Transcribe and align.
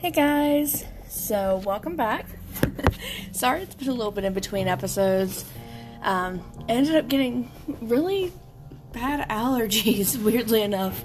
Hey 0.00 0.12
guys, 0.12 0.86
so 1.10 1.60
welcome 1.66 1.94
back. 1.94 2.24
Sorry 3.32 3.60
it's 3.60 3.74
been 3.74 3.88
a 3.88 3.92
little 3.92 4.10
bit 4.10 4.24
in 4.24 4.32
between 4.32 4.66
episodes. 4.66 5.44
Um, 6.00 6.42
I 6.66 6.72
ended 6.72 6.96
up 6.96 7.06
getting 7.08 7.50
really 7.82 8.32
bad 8.94 9.28
allergies, 9.28 10.16
weirdly 10.24 10.62
enough, 10.62 11.04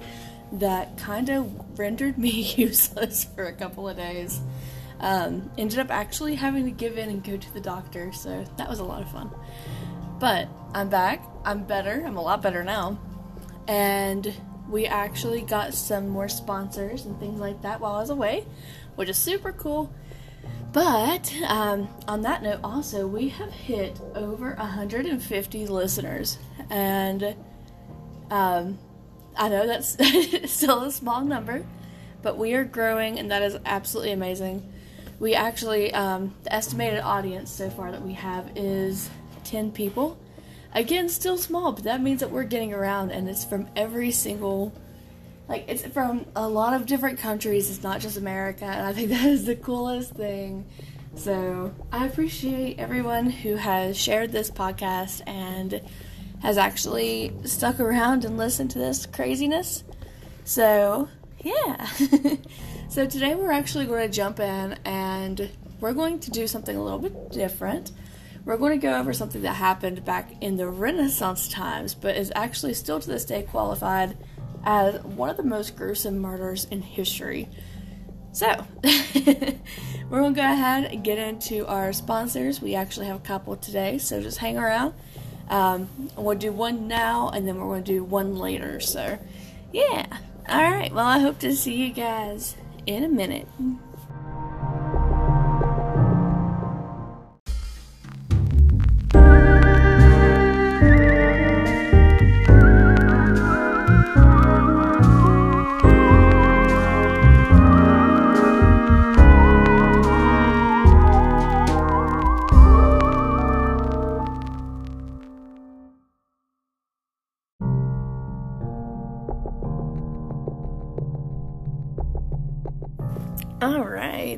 that 0.53 0.97
kind 0.97 1.29
of 1.29 1.77
rendered 1.77 2.17
me 2.17 2.29
useless 2.55 3.25
for 3.35 3.43
a 3.43 3.51
couple 3.51 3.89
of 3.89 3.97
days. 3.97 4.39
Um, 5.01 5.51
ended 5.57 5.79
up 5.79 5.91
actually 5.91 6.35
having 6.35 6.63
to 6.63 6.71
give 6.71 6.97
in 6.97 7.09
and 7.09 7.21
go 7.21 7.35
to 7.35 7.53
the 7.53 7.59
doctor, 7.59 8.13
so 8.13 8.45
that 8.55 8.69
was 8.69 8.79
a 8.79 8.85
lot 8.85 9.01
of 9.01 9.11
fun. 9.11 9.29
But 10.21 10.47
I'm 10.73 10.87
back, 10.87 11.21
I'm 11.43 11.65
better, 11.65 12.01
I'm 12.07 12.15
a 12.15 12.21
lot 12.21 12.41
better 12.41 12.63
now, 12.63 12.97
and 13.67 14.33
we 14.69 14.85
actually 14.85 15.41
got 15.41 15.73
some 15.73 16.09
more 16.09 16.27
sponsors 16.27 17.05
and 17.05 17.19
things 17.19 17.39
like 17.39 17.61
that 17.61 17.79
while 17.79 17.95
I 17.95 17.99
was 17.99 18.09
away, 18.09 18.45
which 18.95 19.09
is 19.09 19.17
super 19.17 19.51
cool. 19.51 19.93
But 20.73 21.33
um, 21.47 21.87
on 22.07 22.23
that 22.23 22.43
note, 22.43 22.59
also, 22.63 23.07
we 23.07 23.29
have 23.29 23.51
hit 23.51 23.99
over 24.13 24.55
150 24.55 25.67
listeners. 25.67 26.37
And 26.69 27.35
um, 28.29 28.77
I 29.37 29.49
know 29.49 29.67
that's 29.67 29.97
still 30.51 30.83
a 30.83 30.91
small 30.91 31.21
number, 31.23 31.65
but 32.21 32.37
we 32.37 32.55
are 32.55 32.65
growing, 32.65 33.19
and 33.19 33.31
that 33.31 33.41
is 33.41 33.57
absolutely 33.65 34.11
amazing. 34.11 34.69
We 35.19 35.33
actually, 35.33 35.93
um, 35.93 36.35
the 36.43 36.53
estimated 36.53 36.99
audience 36.99 37.51
so 37.51 37.69
far 37.69 37.91
that 37.91 38.01
we 38.01 38.13
have 38.13 38.51
is 38.55 39.09
10 39.45 39.71
people. 39.71 40.17
Again, 40.75 41.09
still 41.09 41.37
small, 41.37 41.71
but 41.71 41.85
that 41.85 42.01
means 42.01 42.19
that 42.19 42.29
we're 42.29 42.43
getting 42.43 42.73
around, 42.73 43.11
and 43.11 43.27
it's 43.27 43.43
from 43.43 43.67
every 43.75 44.11
single 44.11 44.73
like 45.47 45.65
it's 45.67 45.85
from 45.87 46.25
a 46.35 46.47
lot 46.47 46.73
of 46.73 46.85
different 46.85 47.17
countries. 47.19 47.69
It's 47.69 47.83
not 47.83 48.01
just 48.01 48.17
america 48.17 48.65
and 48.65 48.85
i 48.85 48.93
think 48.93 49.09
that 49.11 49.25
is 49.25 49.45
the 49.45 49.55
coolest 49.55 50.11
thing. 50.11 50.65
So 51.15 51.73
i 51.91 52.05
appreciate 52.05 52.77
everyone 52.77 53.29
who 53.29 53.55
has 53.55 53.97
shared 53.97 54.31
this 54.31 54.51
podcast 54.51 55.21
and 55.25 55.81
has 56.41 56.57
actually 56.57 57.33
stuck 57.45 57.79
around 57.79 58.25
and 58.25 58.37
listened 58.37 58.71
to 58.71 58.79
this 58.79 59.05
craziness. 59.05 59.83
So 60.43 61.07
yeah. 61.41 61.87
So 62.87 63.05
today 63.05 63.35
we're 63.35 63.51
actually 63.51 63.87
going 63.87 64.09
to 64.09 64.15
jump 64.15 64.39
in 64.39 64.77
and 64.85 65.49
we're 65.81 65.93
going 65.93 66.19
to 66.19 66.31
do 66.31 66.47
something 66.47 66.77
a 66.77 66.81
little 66.81 66.99
bit 66.99 67.31
different 67.31 67.91
we're 68.45 68.57
going 68.57 68.79
to 68.79 68.87
go 68.87 68.97
over 68.97 69.11
something 69.11 69.41
that 69.41 69.55
happened 69.55 70.05
back 70.05 70.31
in 70.41 70.55
the 70.55 70.67
renaissance 70.67 71.49
times 71.49 71.93
but 71.93 72.15
is 72.15 72.31
actually 72.35 72.73
still 72.73 72.99
to 72.99 73.07
this 73.07 73.25
day 73.25 73.41
qualified 73.43 74.15
as 74.63 75.03
one 75.03 75.29
of 75.29 75.37
the 75.37 75.43
most 75.43 75.75
gruesome 75.75 76.19
murders 76.19 76.65
in 76.65 76.81
history. 76.81 77.49
So, 78.31 78.47
we're 78.83 80.19
going 80.19 80.33
to 80.33 80.41
go 80.41 80.43
ahead 80.43 80.85
and 80.85 81.03
get 81.03 81.17
into 81.17 81.65
our 81.67 81.93
sponsors. 81.93 82.61
We 82.61 82.75
actually 82.75 83.05
have 83.05 83.17
a 83.17 83.23
couple 83.23 83.55
today, 83.55 83.97
so 83.97 84.21
just 84.21 84.39
hang 84.39 84.57
around. 84.57 84.93
Um, 85.49 85.87
we'll 86.17 86.37
do 86.37 86.51
one 86.51 86.87
now, 86.87 87.29
and 87.29 87.47
then 87.47 87.57
we're 87.57 87.67
going 87.67 87.83
to 87.83 87.91
do 87.93 88.03
one 88.03 88.35
later. 88.35 88.79
So, 88.81 89.17
yeah. 89.71 90.05
All 90.49 90.61
right. 90.61 90.91
Well, 90.91 91.05
I 91.05 91.19
hope 91.19 91.39
to 91.39 91.55
see 91.55 91.75
you 91.75 91.93
guys 91.93 92.55
in 92.85 93.03
a 93.03 93.07
minute. 93.07 93.47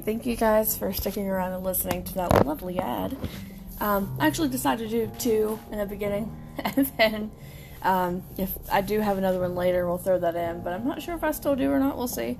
Thank 0.08 0.26
you 0.26 0.38
guys 0.38 0.78
for 0.78 0.94
sticking 0.94 1.28
around 1.28 1.52
and 1.52 1.66
listening 1.66 2.02
to 2.06 2.14
that 2.14 2.46
lovely 2.46 2.80
ad. 2.80 3.18
Um, 3.82 4.16
I 4.22 4.28
actually 4.28 4.48
decided 4.48 4.90
to 4.90 5.06
do 5.06 5.12
two 5.20 5.60
in 5.70 5.80
the 5.80 5.86
beginning, 5.86 6.34
and 6.60 6.86
then 6.98 7.32
um, 7.82 8.24
if 8.38 8.58
I 8.72 8.80
do 8.80 9.02
have 9.02 9.18
another 9.18 9.42
one 9.42 9.54
later, 9.54 9.86
we'll 9.86 9.98
throw 9.98 10.18
that 10.18 10.34
in. 10.34 10.62
But 10.62 10.72
I'm 10.72 10.88
not 10.88 11.02
sure 11.02 11.14
if 11.14 11.26
I 11.26 11.32
still 11.32 11.58
do 11.58 11.70
or 11.70 11.78
not. 11.78 11.98
We'll 11.98 12.08
see. 12.08 12.40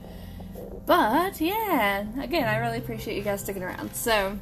But 0.86 1.42
yeah, 1.42 2.06
again, 2.22 2.48
I 2.48 2.56
really 2.60 2.78
appreciate 2.78 3.18
you 3.18 3.22
guys 3.22 3.42
sticking 3.42 3.64
around. 3.64 3.94
So, 3.94 4.40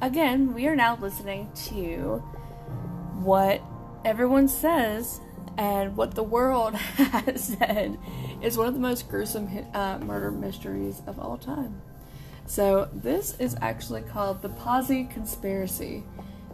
again, 0.00 0.54
we 0.54 0.66
are 0.66 0.74
now 0.74 0.96
listening 0.96 1.50
to 1.66 2.20
what 3.20 3.60
everyone 4.02 4.48
says 4.48 5.20
and 5.58 5.94
what 5.94 6.14
the 6.14 6.22
world 6.22 6.74
has 6.76 7.54
said 7.58 7.98
is 8.40 8.56
one 8.56 8.66
of 8.66 8.72
the 8.72 8.80
most 8.80 9.10
gruesome 9.10 9.46
uh, 9.74 9.98
murder 9.98 10.30
mysteries 10.30 11.02
of 11.06 11.18
all 11.18 11.36
time. 11.36 11.82
So, 12.46 12.88
this 12.92 13.38
is 13.38 13.56
actually 13.60 14.02
called 14.02 14.42
the 14.42 14.50
Pazzi 14.50 15.10
Conspiracy. 15.10 16.04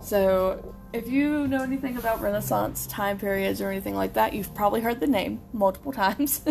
So, 0.00 0.74
if 0.92 1.08
you 1.08 1.46
know 1.48 1.62
anything 1.62 1.96
about 1.96 2.20
Renaissance 2.20 2.86
time 2.86 3.18
periods 3.18 3.60
or 3.60 3.70
anything 3.70 3.94
like 3.94 4.14
that, 4.14 4.32
you've 4.32 4.54
probably 4.54 4.80
heard 4.80 5.00
the 5.00 5.06
name 5.06 5.40
multiple 5.52 5.92
times. 6.04 6.42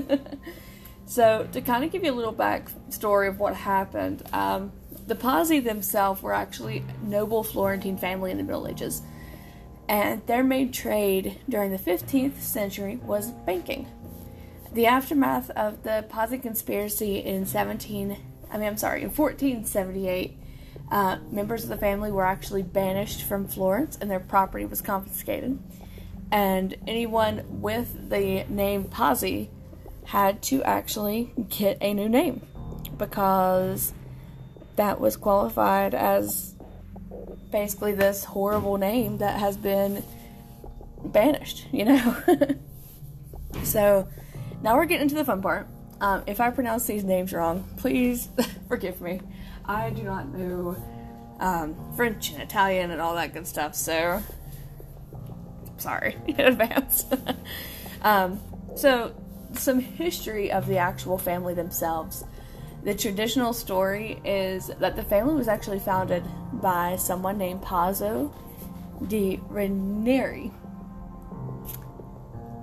so, 1.05 1.47
to 1.51 1.61
kind 1.61 1.83
of 1.83 1.91
give 1.91 2.03
you 2.03 2.11
a 2.11 2.13
little 2.13 2.33
backstory 2.33 3.27
of 3.27 3.39
what 3.39 3.55
happened, 3.55 4.23
um, 4.31 4.71
the 5.07 5.15
Pazzi 5.15 5.63
themselves 5.63 6.21
were 6.21 6.33
actually 6.33 6.83
noble 7.01 7.43
Florentine 7.43 7.97
family 7.97 8.31
in 8.31 8.37
the 8.37 8.43
Middle 8.43 8.67
Ages 8.67 9.01
and 9.91 10.25
their 10.25 10.41
main 10.41 10.71
trade 10.71 11.37
during 11.49 11.69
the 11.69 11.77
15th 11.77 12.39
century 12.39 12.95
was 13.03 13.31
banking. 13.45 13.85
The 14.71 14.85
aftermath 14.85 15.49
of 15.49 15.83
the 15.83 16.05
Pazzi 16.09 16.41
conspiracy 16.41 17.17
in 17.17 17.45
17, 17.45 18.17
I 18.51 18.57
mean, 18.57 18.67
I'm 18.67 18.77
sorry, 18.77 19.01
in 19.01 19.09
1478, 19.09 20.37
uh, 20.91 21.17
members 21.31 21.63
of 21.63 21.69
the 21.69 21.77
family 21.77 22.11
were 22.11 22.25
actually 22.25 22.63
banished 22.63 23.23
from 23.23 23.47
Florence 23.47 23.97
and 23.99 24.11
their 24.11 24.19
property 24.19 24.65
was 24.65 24.81
confiscated. 24.81 25.57
And 26.31 26.75
anyone 26.85 27.61
with 27.61 28.09
the 28.09 28.45
name 28.49 28.85
Pazzi 28.85 29.49
had 30.05 30.41
to 30.43 30.63
actually 30.63 31.33
get 31.49 31.77
a 31.81 31.93
new 31.93 32.09
name 32.09 32.45
because 32.97 33.93
that 34.75 34.99
was 34.99 35.15
qualified 35.15 35.93
as 35.93 36.55
basically 37.51 37.93
this 37.93 38.23
horrible 38.23 38.77
name 38.77 39.17
that 39.17 39.39
has 39.39 39.57
been 39.57 40.03
banished, 41.03 41.67
you 41.71 41.85
know? 41.85 42.17
so 43.63 44.07
now 44.61 44.75
we're 44.75 44.85
getting 44.85 45.03
into 45.03 45.15
the 45.15 45.25
fun 45.25 45.41
part. 45.41 45.67
Um, 46.01 46.23
if 46.25 46.41
I 46.41 46.49
pronounce 46.49 46.85
these 46.87 47.03
names 47.03 47.31
wrong, 47.31 47.63
please 47.77 48.27
forgive 48.67 48.99
me. 49.01 49.21
I 49.65 49.91
do 49.91 50.01
not 50.01 50.27
know 50.29 50.75
um, 51.39 51.75
French 51.95 52.31
and 52.31 52.41
Italian 52.41 52.89
and 52.89 52.99
all 52.99 53.13
that 53.15 53.33
good 53.33 53.45
stuff, 53.47 53.75
so 53.75 54.21
sorry 55.77 56.17
in 56.27 56.39
advance. 56.39 57.05
um, 58.01 58.39
so, 58.75 59.13
some 59.53 59.79
history 59.79 60.51
of 60.51 60.65
the 60.65 60.77
actual 60.77 61.19
family 61.19 61.53
themselves. 61.53 62.23
The 62.83 62.95
traditional 62.95 63.53
story 63.53 64.19
is 64.25 64.71
that 64.79 64.95
the 64.95 65.03
family 65.03 65.35
was 65.35 65.47
actually 65.47 65.79
founded 65.79 66.23
by 66.53 66.95
someone 66.95 67.37
named 67.37 67.61
Pazzo 67.61 68.33
di 69.07 69.39
Ranieri. 69.49 70.51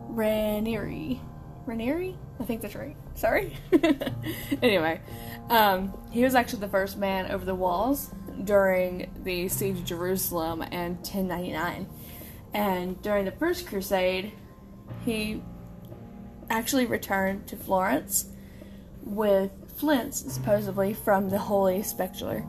Ranieri. 0.08 1.20
Ranieri? 1.66 2.16
I 2.40 2.44
think 2.44 2.62
that's 2.62 2.74
right. 2.74 2.96
Sorry. 3.18 3.56
anyway, 4.62 5.00
um, 5.50 5.92
he 6.10 6.22
was 6.22 6.34
actually 6.34 6.60
the 6.60 6.68
first 6.68 6.96
man 6.96 7.30
over 7.30 7.44
the 7.44 7.54
walls 7.54 8.10
during 8.44 9.10
the 9.24 9.48
siege 9.48 9.78
of 9.78 9.84
Jerusalem 9.84 10.62
in 10.62 10.96
1099. 10.96 11.88
And 12.54 13.02
during 13.02 13.24
the 13.24 13.32
First 13.32 13.66
Crusade, 13.66 14.32
he 15.04 15.42
actually 16.48 16.86
returned 16.86 17.46
to 17.48 17.56
Florence 17.56 18.26
with 19.02 19.50
flints, 19.76 20.32
supposedly, 20.32 20.94
from 20.94 21.28
the 21.28 21.38
Holy 21.38 21.82
Sepulchre 21.82 22.46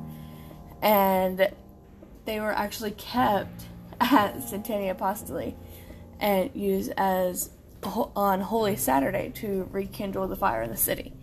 and 0.81 1.49
they 2.25 2.39
were 2.39 2.51
actually 2.51 2.91
kept 2.91 3.65
at 4.01 4.35
Sant'Anna 4.37 4.95
Apostoli 4.95 5.55
and 6.19 6.51
used 6.53 6.91
as 6.97 7.49
on 7.83 8.41
Holy 8.41 8.75
Saturday 8.75 9.31
to 9.35 9.67
rekindle 9.71 10.27
the 10.27 10.35
fire 10.35 10.61
in 10.61 10.69
the 10.69 10.77
city. 10.77 11.13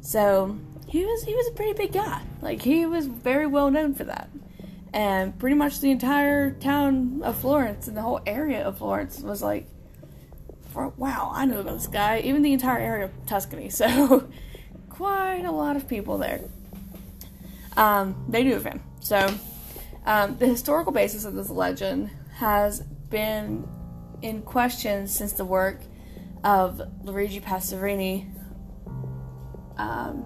So 0.00 0.58
he 0.88 1.04
was 1.04 1.24
he 1.24 1.34
was 1.34 1.48
a 1.48 1.52
pretty 1.52 1.72
big 1.72 1.92
guy. 1.92 2.22
Like 2.40 2.62
he 2.62 2.86
was 2.86 3.06
very 3.06 3.46
well 3.46 3.70
known 3.70 3.94
for 3.94 4.04
that. 4.04 4.28
And 4.92 5.36
pretty 5.38 5.56
much 5.56 5.80
the 5.80 5.90
entire 5.90 6.52
town 6.52 7.22
of 7.24 7.36
Florence 7.36 7.88
and 7.88 7.96
the 7.96 8.02
whole 8.02 8.20
area 8.26 8.62
of 8.62 8.78
Florence 8.78 9.18
was 9.20 9.42
like, 9.42 9.66
wow, 10.74 11.30
I 11.32 11.46
know 11.46 11.60
about 11.60 11.74
this 11.74 11.88
guy. 11.88 12.20
Even 12.20 12.42
the 12.42 12.52
entire 12.52 12.78
area 12.78 13.04
of 13.06 13.26
Tuscany. 13.26 13.70
So 13.70 14.28
quite 14.88 15.44
a 15.44 15.50
lot 15.50 15.74
of 15.74 15.88
people 15.88 16.18
there. 16.18 16.42
um, 17.76 18.24
they 18.28 18.44
knew 18.44 18.54
of 18.54 18.64
him. 18.64 18.80
So 19.00 19.34
um, 20.06 20.36
the 20.38 20.46
historical 20.46 20.92
basis 20.92 21.24
of 21.24 21.34
this 21.34 21.50
legend 21.50 22.10
has 22.36 22.80
been 23.10 23.66
in 24.24 24.40
question 24.40 25.06
since 25.06 25.34
the 25.34 25.44
work 25.44 25.82
of 26.42 26.80
Luigi 27.02 27.40
Pastorini 27.40 28.26
um, 29.76 30.24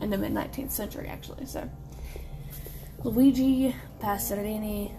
in 0.00 0.10
the 0.10 0.18
mid 0.18 0.32
19th 0.32 0.72
century, 0.72 1.06
actually. 1.06 1.46
So 1.46 1.70
Luigi 3.04 3.74
Pastorini 4.00 4.92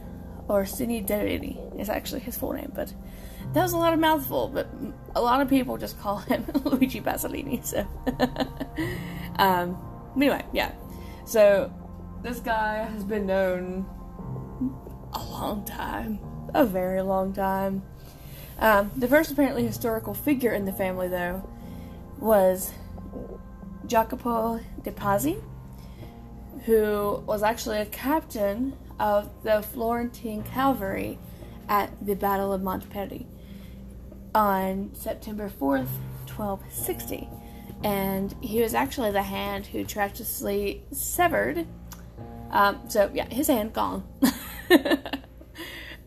Orsini 0.48 1.04
Derini 1.04 1.78
is 1.78 1.90
actually 1.90 2.22
his 2.22 2.38
full 2.38 2.54
name, 2.54 2.72
but 2.74 2.94
that 3.54 3.62
was 3.62 3.74
a 3.74 3.78
lot 3.78 3.92
of 3.92 4.00
mouthful. 4.00 4.48
But 4.48 4.70
a 5.14 5.22
lot 5.22 5.42
of 5.42 5.50
people 5.50 5.78
just 5.78 6.00
call 6.00 6.20
him 6.20 6.46
Luigi 6.64 7.02
Pasolini. 7.02 7.66
So, 7.66 7.86
um, 9.36 9.78
anyway, 10.16 10.46
yeah. 10.54 10.72
So 11.26 11.70
this 12.24 12.40
guy 12.40 12.78
has 12.78 13.04
been 13.04 13.26
known 13.26 13.86
a 15.12 15.24
long 15.26 15.66
time, 15.66 16.18
a 16.54 16.66
very 16.66 17.02
long 17.02 17.34
time. 17.34 17.84
Um, 18.60 18.92
the 18.96 19.08
first 19.08 19.32
apparently 19.32 19.66
historical 19.66 20.14
figure 20.14 20.52
in 20.52 20.66
the 20.66 20.74
family, 20.74 21.08
though, 21.08 21.48
was 22.20 22.72
Jacopo 23.86 24.60
de 24.84 24.92
Pazzi, 24.92 25.42
who 26.66 27.24
was 27.26 27.42
actually 27.42 27.80
a 27.80 27.86
captain 27.86 28.76
of 29.00 29.30
the 29.44 29.62
Florentine 29.62 30.44
cavalry 30.44 31.18
at 31.70 31.90
the 32.06 32.16
Battle 32.16 32.52
of 32.52 32.62
Montaperti 32.62 33.26
on 34.36 34.92
September 34.94 35.50
4th, 35.50 35.88
1260. 36.28 37.30
And 37.84 38.36
he 38.42 38.62
was 38.62 38.74
actually 38.74 39.12
the 39.12 39.24
hand 39.24 39.68
who 39.68 39.86
treacherously 39.86 40.84
severed. 40.92 41.66
Um, 42.52 42.82
so, 42.90 43.10
yeah, 43.14 43.28
his 43.30 43.48
hand 43.48 43.74
gone 43.74 44.04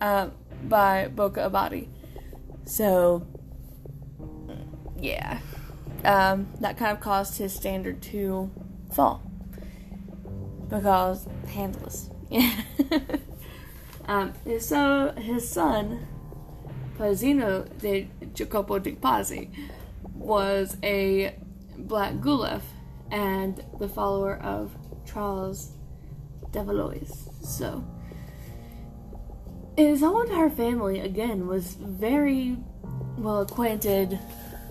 um, 0.02 0.32
by 0.64 1.08
Bocca 1.14 1.48
Abadi. 1.48 1.88
So, 2.64 3.26
yeah, 4.98 5.38
um, 6.04 6.48
that 6.60 6.76
kind 6.76 6.92
of 6.92 7.00
caused 7.00 7.38
his 7.38 7.54
standard 7.54 8.02
to 8.02 8.50
fall 8.92 9.22
because 10.68 11.26
handless. 11.48 12.10
Yeah. 12.28 12.52
um, 14.06 14.32
so 14.58 15.12
his 15.16 15.48
son, 15.48 16.06
Pazzino 16.98 17.66
de 17.78 18.10
Jacopo 18.34 18.78
di 18.78 18.92
Pazzi, 18.92 19.50
was 20.14 20.76
a 20.82 21.36
black 21.78 22.20
Guelph 22.20 22.64
and 23.10 23.62
the 23.78 23.88
follower 23.88 24.36
of 24.38 24.76
Charles 25.04 25.72
de 26.50 26.64
Valois. 26.64 27.28
So 27.42 27.84
his 29.76 30.00
whole 30.00 30.22
entire 30.22 30.50
family, 30.50 31.00
again, 31.00 31.46
was 31.46 31.74
very 31.74 32.56
well 33.16 33.42
acquainted 33.42 34.18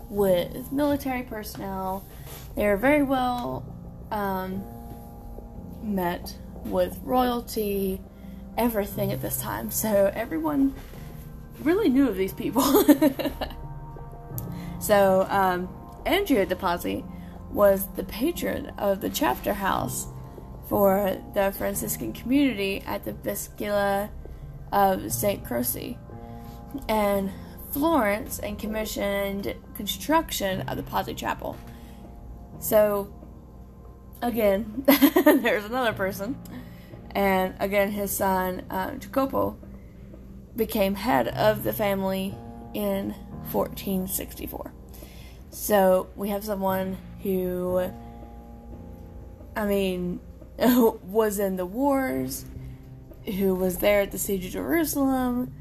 with 0.09 0.71
military 0.71 1.24
personnel. 1.24 2.06
They 2.56 2.65
were 2.65 2.77
very 2.77 3.03
well 3.03 3.65
um, 4.12 4.63
met 5.81 6.36
with 6.65 7.00
royalty, 7.03 8.01
everything 8.57 9.12
at 9.12 9.21
this 9.21 9.42
time. 9.42 9.71
So 9.71 10.12
everyone 10.13 10.75
really 11.62 11.89
knew 11.89 12.07
of 12.07 12.18
these 12.18 12.33
people. 12.33 12.62
so 14.80 15.25
um, 15.30 15.69
Andrea 16.06 16.45
de 16.45 16.56
Pazzi 16.56 17.06
was 17.51 17.88
the 17.95 18.03
patron 18.03 18.68
of 18.77 19.01
the 19.01 19.09
chapter 19.09 19.53
house 19.53 20.07
for 20.68 21.18
the 21.33 21.53
Franciscan 21.57 22.13
community 22.13 22.83
at 22.86 23.03
the 23.03 23.13
Basilica 23.13 24.09
of 24.71 25.12
St. 25.12 25.44
Croce. 25.44 25.97
And 26.88 27.31
Florence 27.71 28.39
and 28.39 28.59
commissioned 28.59 29.56
construction 29.75 30.62
of 30.62 30.77
the 30.77 30.83
Pazzi 30.83 31.15
Chapel. 31.15 31.57
So, 32.59 33.13
again, 34.21 34.83
there's 35.25 35.65
another 35.65 35.94
person. 35.94 36.38
And 37.12 37.56
again, 37.59 37.91
his 37.91 38.15
son, 38.15 38.63
um, 38.69 39.00
Jacopo, 39.00 39.57
became 40.56 40.95
head 40.95 41.29
of 41.29 41.63
the 41.63 41.74
family 41.74 42.35
in 42.74 43.12
1464. 43.51 44.74
So, 45.50 46.09
we 46.15 46.29
have 46.29 46.44
someone 46.44 46.97
who, 47.24 47.89
I 49.56 49.65
mean, 49.65 50.19
was 50.59 51.39
in 51.39 51.56
the 51.56 51.65
wars, 51.65 52.45
who 53.25 53.56
was 53.56 53.77
there 53.77 54.01
at 54.01 54.12
the 54.12 54.18
Siege 54.18 54.45
of 54.45 54.51
Jerusalem. 54.51 55.53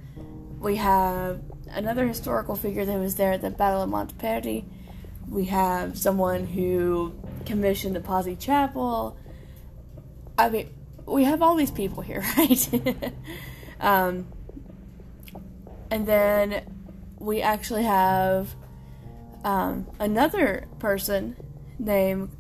We 0.59 0.77
have 0.77 1.41
another 1.71 2.07
historical 2.07 2.57
figure 2.57 2.85
that 2.85 2.99
was 2.99 3.17
there 3.17 3.33
at 3.33 3.43
the 3.43 3.51
Battle 3.51 3.83
of 3.83 3.91
Montaperti. 3.91 4.65
We 5.29 5.47
have 5.47 5.99
someone 5.99 6.47
who 6.47 7.15
commissioned 7.47 7.95
the 7.95 8.01
Pazzi 8.01 8.39
Chapel. 8.39 9.17
I 10.37 10.49
mean, 10.49 10.71
we 11.07 11.25
have 11.25 11.43
all 11.43 11.55
these 11.55 11.71
people 11.71 12.03
here, 12.03 12.25
right? 12.39 13.13
um, 13.81 14.27
and 15.91 16.07
then 16.07 16.63
we 17.19 17.43
actually 17.43 17.85
have 17.85 18.55
um, 19.45 19.87
another 19.99 20.67
person 20.79 21.37
named 21.79 22.31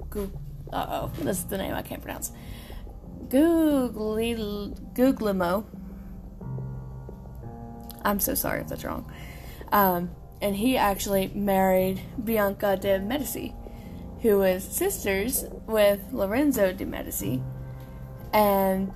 uh 0.72 0.86
oh, 0.88 1.12
this 1.22 1.38
is 1.38 1.44
the 1.44 1.58
name 1.58 1.74
I 1.74 1.82
can't 1.82 2.02
pronounce. 2.02 2.32
Guglielmo. 3.30 5.64
I'm 8.04 8.20
so 8.20 8.34
sorry 8.34 8.62
if 8.62 8.68
that's 8.68 8.84
wrong. 8.84 9.10
Um, 9.72 10.10
and 10.42 10.56
he 10.56 10.76
actually 10.76 11.28
married 11.28 12.02
Bianca 12.22 12.76
de 12.76 12.98
Medici, 12.98 13.54
who 14.22 14.38
was 14.38 14.64
sisters 14.64 15.44
with 15.66 16.00
Lorenzo 16.12 16.72
de 16.72 16.84
Medici, 16.84 17.42
and 18.32 18.92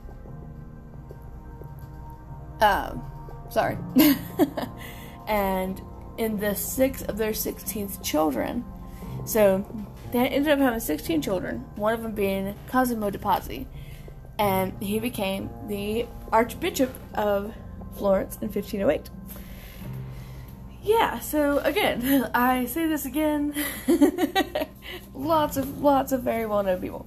um, 2.61 3.05
sorry, 3.51 3.77
and 5.29 5.81
in 6.17 6.39
the 6.39 6.55
sixth 6.55 7.09
of 7.09 7.19
their 7.19 7.33
16th 7.33 8.03
children. 8.03 8.65
So 9.27 9.67
they 10.13 10.29
ended 10.29 10.53
up 10.53 10.58
having 10.58 10.81
16 10.81 11.23
children, 11.23 11.65
one 11.77 11.94
of 11.94 12.03
them 12.03 12.13
being 12.13 12.55
Cosimo 12.69 13.11
de 13.11 13.19
Pazzi, 13.19 13.67
and 14.38 14.72
he 14.82 14.98
became 14.98 15.50
the 15.69 16.06
Archbishop 16.32 16.93
of 17.14 17.55
Florence 17.96 18.36
in 18.41 18.48
1508. 18.48 19.10
Yeah, 20.82 21.19
so 21.20 21.58
again, 21.58 22.31
I 22.34 22.67
say 22.67 22.86
this 22.86 23.06
again. 23.06 23.55
lots 25.14 25.56
of 25.56 25.81
lots 25.81 26.12
of 26.12 26.22
very 26.22 26.46
well 26.46 26.62
known 26.62 26.81
people. 26.81 27.06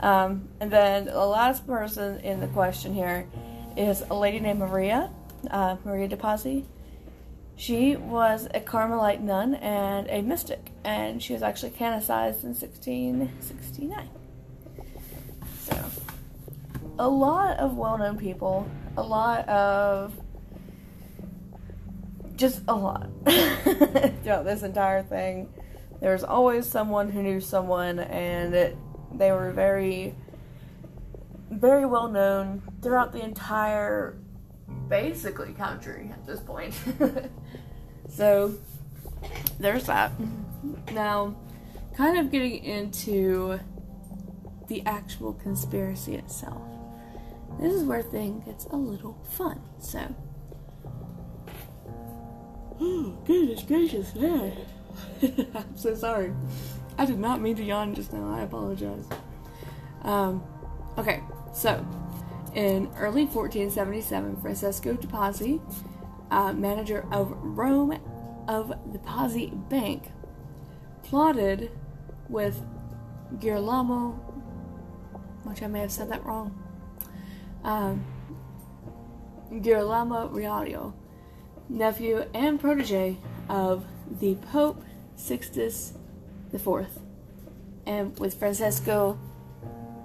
Um, 0.00 0.48
and 0.60 0.70
then 0.70 1.06
the 1.06 1.26
last 1.26 1.66
person 1.66 2.20
in 2.20 2.40
the 2.40 2.46
question 2.48 2.94
here 2.94 3.26
is 3.76 4.02
a 4.08 4.14
lady 4.14 4.40
named 4.40 4.58
Maria, 4.58 5.10
uh, 5.50 5.76
Maria 5.84 6.08
de 6.08 6.16
Pazzi. 6.16 6.64
She 7.56 7.96
was 7.96 8.48
a 8.52 8.60
Carmelite 8.60 9.22
nun 9.22 9.54
and 9.54 10.06
a 10.08 10.20
mystic, 10.20 10.72
and 10.84 11.22
she 11.22 11.32
was 11.32 11.42
actually 11.42 11.70
canonized 11.70 12.44
in 12.44 12.54
1669. 12.54 14.08
A 16.98 17.08
lot 17.08 17.58
of 17.58 17.76
well 17.76 17.98
known 17.98 18.16
people, 18.16 18.68
a 18.96 19.02
lot 19.02 19.46
of 19.48 20.14
just 22.36 22.62
a 22.68 22.74
lot 22.74 23.08
throughout 23.24 24.44
this 24.44 24.62
entire 24.62 25.02
thing. 25.02 25.52
There's 26.00 26.22
always 26.22 26.66
someone 26.66 27.10
who 27.10 27.22
knew 27.22 27.40
someone, 27.40 27.98
and 27.98 28.54
it, 28.54 28.76
they 29.14 29.32
were 29.32 29.50
very, 29.50 30.14
very 31.50 31.86
well 31.86 32.08
known 32.08 32.62
throughout 32.82 33.12
the 33.12 33.22
entire, 33.22 34.18
basically, 34.88 35.52
country 35.54 36.10
at 36.12 36.26
this 36.26 36.40
point. 36.40 36.74
so, 38.08 38.54
there's 39.58 39.84
that. 39.86 40.12
Now, 40.92 41.34
kind 41.96 42.18
of 42.18 42.30
getting 42.30 42.62
into 42.62 43.58
the 44.68 44.82
actual 44.84 45.32
conspiracy 45.32 46.14
itself. 46.14 46.75
This 47.58 47.72
is 47.72 47.84
where 47.84 48.02
things 48.02 48.44
gets 48.44 48.66
a 48.66 48.76
little 48.76 49.18
fun. 49.30 49.60
So, 49.78 50.14
Oh, 52.78 53.16
goodness 53.24 53.62
gracious, 53.62 54.14
man. 54.14 54.52
I'm 55.54 55.76
so 55.76 55.94
sorry. 55.94 56.32
I 56.98 57.06
did 57.06 57.18
not 57.18 57.40
mean 57.40 57.56
to 57.56 57.64
yawn 57.64 57.94
just 57.94 58.12
now. 58.12 58.34
I 58.34 58.42
apologize. 58.42 59.06
Um, 60.02 60.42
okay, 60.98 61.22
so 61.54 61.86
in 62.54 62.90
early 62.98 63.24
1477, 63.24 64.36
Francesco 64.36 64.92
de 64.92 65.06
Pazzi, 65.06 65.60
uh, 66.30 66.52
manager 66.52 67.06
of 67.10 67.32
Rome 67.40 67.98
of 68.46 68.68
the 68.92 68.98
Pazzi 68.98 69.50
Bank, 69.70 70.10
plotted 71.02 71.70
with 72.28 72.60
Girolamo 73.38 74.26
which 75.46 75.62
I 75.62 75.68
may 75.68 75.80
have 75.80 75.92
said 75.92 76.10
that 76.10 76.24
wrong. 76.24 76.65
Um, 77.64 78.04
Girolamo 79.60 80.28
Riario, 80.28 80.92
nephew 81.68 82.26
and 82.34 82.60
protege 82.60 83.16
of 83.48 83.84
the 84.20 84.34
Pope 84.52 84.82
Sixtus 85.16 85.92
IV, 86.52 86.88
and 87.86 88.18
with 88.18 88.34
Francesco 88.34 89.18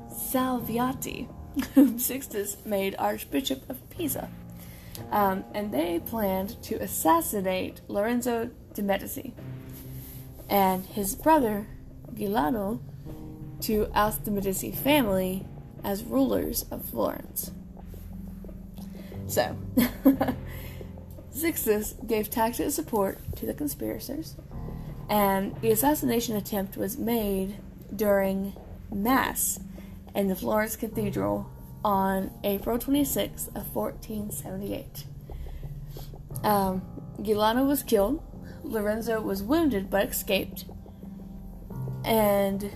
Salviati, 0.10 1.28
whom 1.76 2.00
Sixtus 2.00 2.58
made 2.66 2.96
Archbishop 2.98 3.70
of 3.70 3.90
Pisa. 3.90 4.30
Um, 5.12 5.44
and 5.54 5.74
they 5.74 6.00
planned 6.00 6.62
to 6.64 6.76
assassinate 6.76 7.82
Lorenzo 7.88 8.52
de' 8.74 8.82
Medici 8.82 9.34
and 10.50 10.86
his 10.86 11.16
brother 11.16 11.66
Giuliano 12.14 12.82
to 13.62 13.90
oust 13.96 14.26
the 14.26 14.32
Medici 14.32 14.72
family 14.72 15.46
as 15.84 16.04
rulers 16.04 16.66
of 16.72 16.86
Florence. 16.86 17.52
So, 19.28 19.56
Sixtus 21.32 21.96
gave 22.06 22.30
tacit 22.30 22.74
support 22.74 23.20
to 23.38 23.46
the 23.46 23.54
conspirators, 23.54 24.36
and 25.10 25.56
the 25.62 25.72
assassination 25.72 26.36
attempt 26.36 26.76
was 26.76 26.98
made 26.98 27.58
during 27.96 28.54
Mass 28.92 29.60
in 30.14 30.28
the 30.28 30.36
Florence 30.36 30.76
Cathedral 30.76 31.50
on 31.84 32.32
April 32.44 32.78
26th 32.78 33.48
of 33.56 33.74
1478. 33.74 35.06
Um, 36.44 36.82
Giuliano 37.22 37.66
was 37.66 37.84
killed, 37.84 38.22
Lorenzo 38.64 39.22
was 39.22 39.42
wounded 39.42 39.90
but 39.90 40.10
escaped, 40.10 40.66
and 42.04 42.70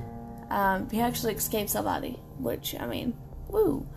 um, 0.49 0.89
he 0.89 1.01
actually 1.01 1.33
escaped 1.33 1.71
Salviati, 1.71 2.19
which, 2.37 2.75
I 2.79 2.85
mean, 2.85 3.17
woo. 3.49 3.87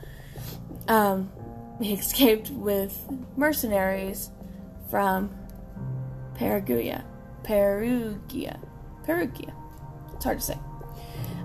Um, 0.86 1.32
he 1.80 1.94
escaped 1.94 2.50
with 2.50 3.06
mercenaries 3.36 4.30
from 4.90 5.30
Perugia. 6.34 7.04
Perugia. 7.44 8.60
Perugia. 9.04 9.54
It's 10.14 10.24
hard 10.24 10.40
to 10.40 10.44
say. 10.44 10.58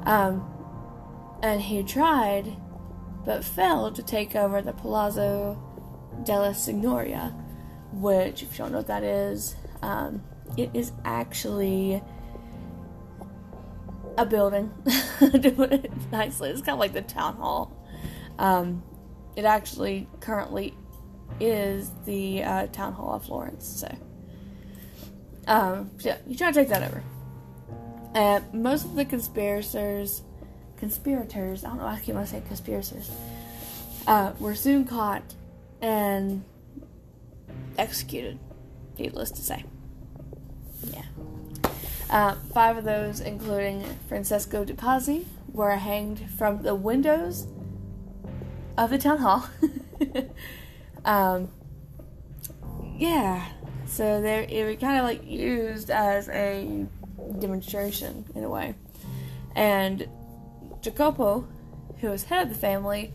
Um, 0.05 0.49
and 1.41 1.61
he 1.61 1.83
tried, 1.83 2.55
but 3.25 3.43
failed 3.43 3.95
to 3.95 4.03
take 4.03 4.35
over 4.35 4.61
the 4.61 4.73
Palazzo 4.73 5.61
della 6.23 6.51
Signoria, 6.51 7.33
which, 7.91 8.43
if 8.43 8.53
you 8.53 8.57
don't 8.59 8.71
know 8.71 8.79
what 8.79 8.87
that 8.87 9.03
is, 9.03 9.55
um, 9.81 10.23
it 10.57 10.69
is 10.73 10.91
actually 11.05 12.01
a 14.17 14.25
building. 14.25 14.71
to 15.19 15.51
put 15.51 15.71
it 15.71 15.91
nicely, 16.11 16.49
it's 16.49 16.61
kind 16.61 16.73
of 16.73 16.79
like 16.79 16.93
the 16.93 17.01
town 17.01 17.35
hall. 17.35 17.71
Um, 18.39 18.83
it 19.35 19.45
actually 19.45 20.07
currently 20.19 20.75
is 21.39 21.91
the 22.05 22.43
uh, 22.43 22.67
town 22.67 22.93
hall 22.93 23.13
of 23.15 23.25
Florence. 23.25 23.65
So, 23.65 23.95
um, 25.47 25.91
yeah, 25.99 26.17
you 26.27 26.37
try 26.37 26.51
to 26.51 26.59
take 26.59 26.69
that 26.69 26.83
over. 26.83 27.03
And 28.13 28.53
most 28.53 28.85
of 28.85 28.95
the 28.95 29.05
conspirators, 29.05 30.21
conspirators, 30.77 31.63
I 31.63 31.69
don't 31.69 31.77
know 31.77 31.85
why 31.85 31.95
I 31.95 31.99
keep 31.99 32.15
on 32.15 32.27
saying 32.27 32.43
conspirators, 32.47 33.09
uh, 34.05 34.33
were 34.39 34.55
soon 34.55 34.85
caught 34.85 35.23
and 35.81 36.43
executed. 37.77 38.39
Needless 38.97 39.31
to 39.31 39.41
say. 39.41 39.65
Uh, 42.09 42.35
five 42.53 42.77
of 42.77 42.83
those, 42.83 43.19
including 43.19 43.83
Francesco 44.07 44.63
de 44.63 44.73
Pazzi, 44.73 45.25
were 45.51 45.71
hanged 45.71 46.29
from 46.37 46.61
the 46.61 46.75
windows 46.75 47.47
of 48.77 48.89
the 48.89 48.97
town 48.97 49.17
hall. 49.19 49.49
um, 51.05 51.49
yeah, 52.97 53.47
so 53.85 54.21
there 54.21 54.45
it 54.47 54.79
kind 54.79 54.97
of 54.97 55.05
like 55.05 55.25
used 55.25 55.89
as 55.89 56.29
a 56.29 56.85
demonstration 57.39 58.25
in 58.35 58.43
a 58.43 58.49
way. 58.49 58.75
And 59.55 60.07
Jacopo, 60.81 61.47
who 61.99 62.09
was 62.09 62.25
head 62.25 62.47
of 62.47 62.49
the 62.53 62.59
family, 62.59 63.13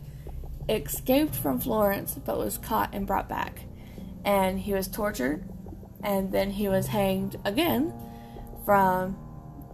escaped 0.67 1.35
from 1.35 1.59
Florence 1.59 2.15
but 2.25 2.37
was 2.37 2.57
caught 2.57 2.93
and 2.93 3.05
brought 3.05 3.27
back. 3.27 3.61
And 4.23 4.59
he 4.59 4.73
was 4.73 4.87
tortured 4.87 5.43
and 6.03 6.31
then 6.31 6.51
he 6.51 6.67
was 6.67 6.87
hanged 6.87 7.37
again 7.43 7.93
from 8.69 9.17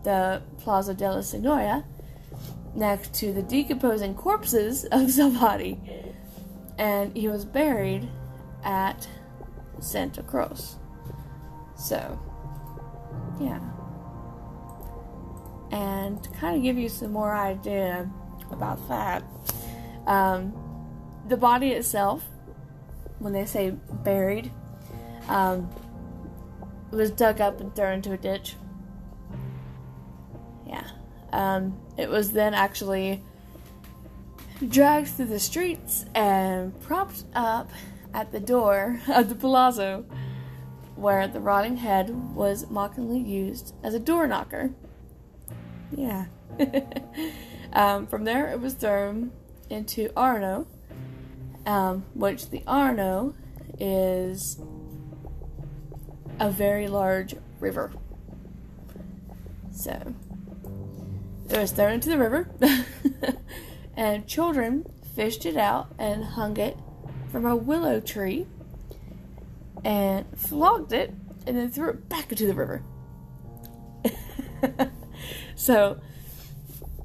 the 0.05 0.41
Plaza 0.59 0.93
della 0.93 1.19
Signoria 1.19 1.83
next 2.75 3.13
to 3.15 3.33
the 3.33 3.43
decomposing 3.43 4.15
corpses 4.15 4.85
of 4.85 5.11
somebody. 5.19 5.77
And 6.77 7.13
he 7.13 7.27
was 7.27 7.43
buried 7.43 8.07
at 8.63 9.05
Santa 9.81 10.23
Cruz. 10.23 10.77
So, 11.77 12.17
yeah. 13.37 13.59
And 15.71 16.23
to 16.23 16.29
kind 16.29 16.55
of 16.55 16.63
give 16.63 16.77
you 16.77 16.87
some 16.87 17.11
more 17.11 17.35
idea 17.35 18.09
about 18.49 18.87
that, 18.87 19.23
um, 20.07 20.53
the 21.27 21.35
body 21.35 21.71
itself, 21.71 22.23
when 23.19 23.33
they 23.33 23.45
say 23.45 23.71
buried, 23.71 24.53
um, 25.27 25.69
was 26.91 27.11
dug 27.11 27.41
up 27.41 27.59
and 27.59 27.75
thrown 27.75 27.95
into 27.95 28.13
a 28.13 28.17
ditch. 28.17 28.55
Um, 31.35 31.77
it 31.97 32.09
was 32.09 32.31
then 32.31 32.53
actually 32.53 33.21
dragged 34.69 35.09
through 35.09 35.25
the 35.25 35.39
streets 35.39 36.05
and 36.15 36.79
propped 36.79 37.25
up 37.35 37.69
at 38.13 38.31
the 38.31 38.39
door 38.39 39.01
of 39.09 39.27
the 39.27 39.35
palazzo, 39.35 40.05
where 40.95 41.27
the 41.27 41.41
rotting 41.41 41.75
head 41.75 42.09
was 42.33 42.69
mockingly 42.69 43.19
used 43.19 43.75
as 43.83 43.93
a 43.93 43.99
door 43.99 44.27
knocker. 44.27 44.71
Yeah. 45.91 46.27
um, 47.73 48.07
from 48.07 48.23
there, 48.23 48.47
it 48.47 48.61
was 48.61 48.73
thrown 48.73 49.33
into 49.69 50.09
Arno, 50.15 50.67
um, 51.65 52.05
which 52.13 52.49
the 52.49 52.63
Arno 52.65 53.35
is 53.77 54.57
a 56.39 56.49
very 56.49 56.87
large 56.87 57.35
river. 57.59 57.91
So, 59.73 60.15
it 61.49 61.57
was 61.57 61.71
thrown 61.71 61.93
into 61.93 62.09
the 62.09 62.17
river, 62.17 62.49
and 63.97 64.27
children 64.27 64.85
fished 65.15 65.45
it 65.45 65.57
out 65.57 65.93
and 65.97 66.23
hung 66.23 66.57
it 66.57 66.77
from 67.31 67.45
a 67.45 67.55
willow 67.55 67.99
tree 67.99 68.47
and 69.83 70.25
flogged 70.35 70.91
it 70.91 71.13
and 71.45 71.55
then 71.55 71.69
threw 71.69 71.89
it 71.89 72.09
back 72.09 72.31
into 72.31 72.47
the 72.47 72.53
river. 72.53 72.83
so, 75.55 75.99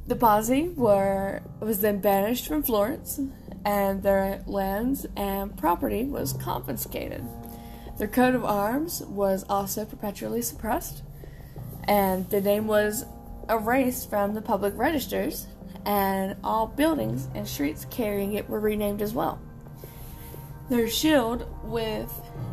the 0.06 0.16
Pazzi 0.16 0.74
were 0.74 1.42
was 1.60 1.80
then 1.80 2.00
banished 2.00 2.48
from 2.48 2.62
Florence, 2.62 3.20
and 3.64 4.02
their 4.02 4.42
lands 4.46 5.06
and 5.16 5.56
property 5.56 6.04
was 6.04 6.32
confiscated. 6.32 7.24
Their 7.98 8.08
coat 8.08 8.34
of 8.34 8.44
arms 8.44 9.02
was 9.02 9.44
also 9.48 9.84
perpetually 9.84 10.42
suppressed, 10.42 11.02
and 11.84 12.28
the 12.30 12.40
name 12.40 12.66
was 12.66 13.04
erased 13.50 14.08
from 14.08 14.34
the 14.34 14.40
public 14.40 14.72
registers, 14.76 15.46
and 15.84 16.36
all 16.44 16.66
buildings 16.66 17.28
and 17.34 17.46
streets 17.46 17.86
carrying 17.90 18.34
it 18.34 18.48
were 18.48 18.60
renamed 18.60 19.02
as 19.02 19.12
well. 19.12 19.40
Their 20.68 20.88
shield 20.88 21.46
with 21.64 22.12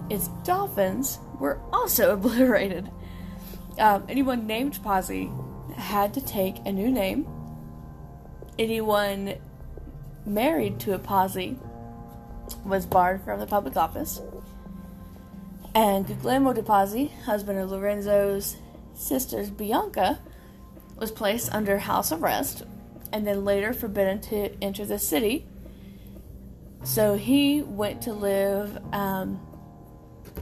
its 0.10 0.28
dolphins 0.44 1.20
were 1.40 1.60
also 1.72 2.14
obliterated. 2.14 2.90
Um, 3.78 4.06
anyone 4.10 4.48
named 4.48 4.80
Pazzi 4.84 5.32
had 5.76 6.14
to 6.16 6.22
take 6.22 6.58
a 6.66 6.72
new 6.72 6.90
name. 6.90 7.28
Anyone 8.58 9.36
married 10.26 10.80
to 10.82 10.94
a 10.94 11.00
Pazzi 11.00 11.58
was 12.66 12.86
barred 12.86 13.22
from 13.24 13.40
the 13.40 13.46
public 13.46 13.78
office. 13.78 14.20
And 15.76 16.08
Guglielmo 16.08 16.54
de 16.54 16.64
Pazzi, 16.64 17.12
husband 17.22 17.60
of 17.60 17.70
Lorenzo's 17.70 18.56
sisters 18.96 19.52
Bianca, 19.52 20.20
was 20.98 21.12
placed 21.12 21.54
under 21.54 21.78
house 21.78 22.12
arrest 22.12 22.64
and 23.12 23.26
then 23.26 23.46
later 23.46 23.74
forbidden 23.74 24.20
to 24.20 24.52
enter 24.62 24.86
the 24.86 25.00
city. 25.00 25.46
So 26.84 27.16
he 27.16 27.62
went 27.62 28.02
to 28.04 28.14
live 28.14 28.80
um, 28.94 29.40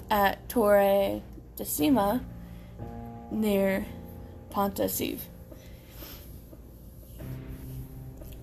at 0.09 0.47
Torre 0.49 1.21
Decima 1.55 2.23
near 3.31 3.85
Pontassieve. 4.51 5.21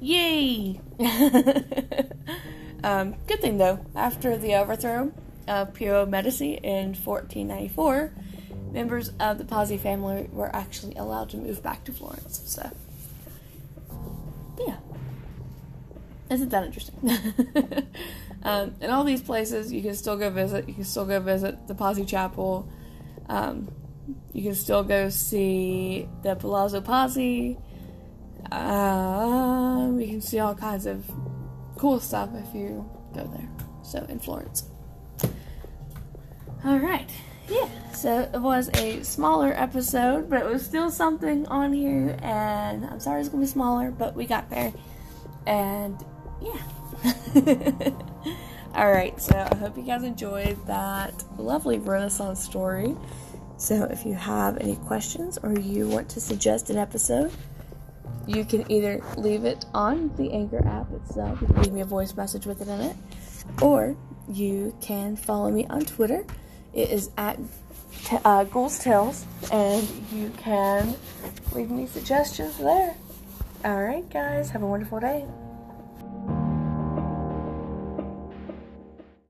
Yay! 0.01 0.81
um, 2.83 3.15
good 3.29 3.41
thing 3.41 3.59
though, 3.59 3.85
after 3.95 4.37
the 4.37 4.57
overthrow, 4.57 5.13
of 5.47 5.75
Piero 5.75 6.07
Medici 6.07 6.55
in 6.55 6.95
1494, 6.95 8.13
members 8.73 9.13
of 9.21 9.39
the 9.39 9.45
Pazzi 9.45 9.79
family 9.79 10.29
were 10.33 10.55
actually 10.55 10.95
allowed 10.97 11.31
to 11.31 11.37
move 11.37 11.63
back 11.63 11.85
to 11.85 11.93
Florence. 11.93 12.43
So, 12.47 12.71
yeah. 14.59 14.77
Isn't 16.31 16.49
that 16.49 16.65
interesting? 16.65 16.95
um, 18.43 18.75
all 18.89 19.05
these 19.05 19.21
places 19.21 19.73
you 19.73 19.83
can 19.83 19.95
still 19.95 20.17
go 20.17 20.31
visit. 20.31 20.67
You 20.67 20.75
can 20.75 20.85
still 20.85 21.05
go 21.05 21.21
visit 21.21 21.69
the 21.69 21.75
Pazzi 21.75 22.09
Chapel. 22.09 22.69
Um, 23.29 23.71
you 24.33 24.43
can 24.43 24.55
still 24.55 24.83
go 24.83 25.11
see 25.11 26.09
the 26.23 26.35
Palazzo 26.35 26.81
Pazzi. 26.81 27.61
Um, 28.51 30.01
you 30.01 30.09
can 30.09 30.21
see 30.21 30.39
all 30.39 30.55
kinds 30.55 30.87
of 30.87 31.05
cool 31.77 32.01
stuff 32.01 32.31
if 32.35 32.55
you 32.55 32.89
go 33.15 33.27
there. 33.27 33.49
So 33.83 34.05
in 34.09 34.19
Florence. 34.19 34.65
All 36.65 36.79
right. 36.79 37.11
Yeah. 37.49 37.69
So 37.93 38.29
it 38.33 38.41
was 38.41 38.71
a 38.75 39.03
smaller 39.03 39.53
episode, 39.55 40.29
but 40.31 40.43
it 40.43 40.47
was 40.47 40.65
still 40.65 40.91
something 40.91 41.47
on 41.47 41.73
here, 41.73 42.17
and 42.23 42.85
I'm 42.85 43.01
sorry 43.01 43.21
it's 43.21 43.29
gonna 43.29 43.43
be 43.43 43.47
smaller, 43.47 43.91
but 43.91 44.15
we 44.15 44.27
got 44.27 44.49
there, 44.51 44.73
and 45.47 46.03
yeah. 46.41 46.59
All 48.75 48.91
right. 48.91 49.21
So 49.21 49.37
I 49.37 49.55
hope 49.57 49.77
you 49.77 49.83
guys 49.83 50.03
enjoyed 50.03 50.57
that 50.67 51.23
lovely 51.39 51.79
Renaissance 51.79 52.43
story. 52.43 52.97
So 53.59 53.85
if 53.85 54.07
you 54.07 54.15
have 54.15 54.57
any 54.59 54.77
questions 54.77 55.39
or 55.43 55.53
you 55.53 55.87
want 55.87 56.09
to 56.11 56.21
suggest 56.21 56.71
an 56.71 56.79
episode, 56.79 57.31
you 58.27 58.45
can 58.45 58.71
either 58.71 59.01
leave 59.17 59.45
it 59.45 59.67
on 59.75 60.15
the 60.17 60.33
Anchor 60.33 60.67
app 60.67 60.91
itself, 60.93 61.41
leave 61.59 61.73
me 61.73 61.81
a 61.81 61.85
voice 61.85 62.15
message 62.17 62.47
with 62.47 62.61
it 62.63 62.69
in 62.69 62.81
it, 62.81 62.97
or 63.61 63.97
you 64.29 64.75
can 64.81 65.17
follow 65.17 65.51
me 65.51 65.67
on 65.69 65.85
Twitter. 65.85 66.25
It 66.75 66.91
is 66.91 67.11
at 67.17 67.39
t- 68.05 68.19
uh, 68.25 68.45
Ghouls 68.45 68.79
Tales, 68.79 69.25
and 69.51 69.87
you 70.13 70.31
can 70.39 70.95
leave 71.53 71.71
me 71.71 71.87
suggestions 71.87 72.57
there. 72.59 72.95
All 73.65 73.83
right, 73.83 74.09
guys, 74.11 74.51
have 74.51 74.63
a 74.63 74.67
wonderful 74.67 75.01
day. 75.01 75.25